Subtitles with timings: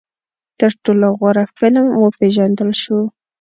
[0.59, 2.99] تر ټولو غوره فلم وپېژندل شو